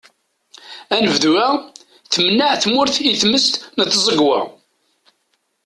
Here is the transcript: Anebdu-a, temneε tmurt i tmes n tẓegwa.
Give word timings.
Anebdu-a, 0.93 1.47
temneε 2.13 2.55
tmurt 2.63 2.95
i 3.11 3.11
tmes 3.21 3.45
n 3.77 3.79
tẓegwa. 3.91 4.39